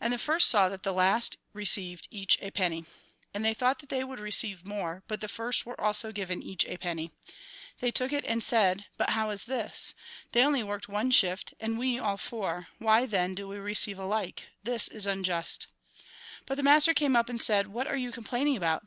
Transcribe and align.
And 0.00 0.12
the 0.12 0.18
first 0.18 0.48
saw 0.48 0.68
that 0.68 0.84
the 0.84 0.92
last 0.92 1.38
received 1.52 2.06
each 2.12 2.38
a 2.40 2.52
penny. 2.52 2.84
And 3.34 3.44
they 3.44 3.52
thought 3.52 3.80
that 3.80 3.88
they 3.88 4.04
would 4.04 4.20
receive 4.20 4.64
more; 4.64 5.02
but 5.08 5.20
the 5.20 5.26
first 5.26 5.66
were 5.66 5.80
also 5.80 6.12
given 6.12 6.40
each 6.40 6.64
a 6.66 6.76
penny. 6.76 7.10
They 7.80 7.90
took 7.90 8.12
it 8.12 8.24
and 8.26 8.44
said:' 8.44 8.86
But 8.96 9.10
how 9.10 9.30
is 9.30 9.46
this? 9.46 9.94
They 10.30 10.44
only 10.44 10.62
worked 10.62 10.88
one 10.88 11.10
shift, 11.10 11.52
and 11.58 11.80
we 11.80 11.98
all 11.98 12.16
four; 12.16 12.68
why, 12.78 13.06
then, 13.06 13.34
do 13.34 13.48
we 13.48 13.56
receive 13.58 13.98
alike? 13.98 14.44
This 14.62 14.86
is 14.86 15.04
unjust.' 15.04 15.66
But 16.46 16.54
the 16.54 16.62
master 16.62 16.94
came 16.94 17.16
up, 17.16 17.28
and 17.28 17.42
said:' 17.42 17.66
"What 17.72 17.88
are 17.88 17.96
you 17.96 18.12
complaining 18.12 18.56
about 18.56 18.84